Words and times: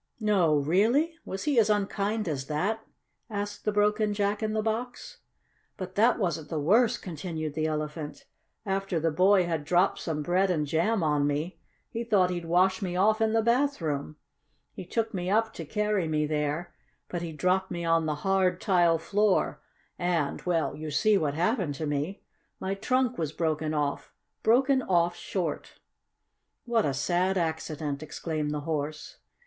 "No! 0.19 0.57
Really? 0.57 1.19
Was 1.25 1.43
he 1.43 1.59
as 1.59 1.69
unkind 1.69 2.27
as 2.27 2.47
that?" 2.47 2.83
asked 3.29 3.65
the 3.65 3.71
broken 3.71 4.15
Jack 4.15 4.41
in 4.41 4.53
the 4.53 4.63
Box. 4.63 5.19
"But 5.77 5.93
that 5.93 6.17
wasn't 6.17 6.49
the 6.49 6.59
worst," 6.59 7.03
continued 7.03 7.53
the 7.53 7.67
Elephant. 7.67 8.25
"After 8.65 8.99
the 8.99 9.11
boy 9.11 9.45
had 9.45 9.63
dropped 9.63 9.99
some 9.99 10.23
bread 10.23 10.49
and 10.49 10.65
jam 10.65 11.03
on 11.03 11.27
me, 11.27 11.59
he 11.87 12.03
thought 12.03 12.31
he'd 12.31 12.45
wash 12.45 12.81
me 12.81 12.95
off 12.95 13.21
in 13.21 13.33
the 13.33 13.43
bath 13.43 13.79
room. 13.79 14.15
He 14.73 14.85
took 14.87 15.13
me 15.13 15.29
up 15.29 15.53
to 15.53 15.65
carry 15.65 16.07
me 16.07 16.25
there, 16.25 16.73
but 17.07 17.21
he 17.21 17.31
dropped 17.31 17.69
me 17.69 17.85
on 17.85 18.07
the 18.07 18.15
hard, 18.25 18.59
tile 18.59 18.97
floor 18.97 19.61
and 19.99 20.41
well, 20.47 20.75
you 20.75 20.89
see 20.89 21.15
what 21.15 21.35
happened 21.35 21.75
to 21.75 21.85
me. 21.85 22.23
My 22.59 22.73
trunk 22.73 23.19
was 23.19 23.33
broken 23.33 23.71
off 23.75 24.11
broken 24.41 24.81
off 24.81 25.15
short!" 25.15 25.79
"What 26.65 26.87
a 26.87 26.93
sad 26.95 27.37
accident!" 27.37 28.01
exclaimed 28.01 28.49
the 28.49 28.61
Horse. 28.61 29.17